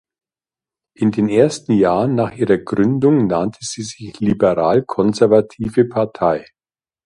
In 0.95 1.11
den 1.11 1.29
ersten 1.29 1.73
Jahren 1.73 2.15
nach 2.15 2.31
ihrer 2.35 2.57
Gründung 2.57 3.27
nannte 3.27 3.59
sie 3.61 3.83
sich 3.83 4.19
Liberal-konservative 4.19 5.85
Partei. 5.89 6.43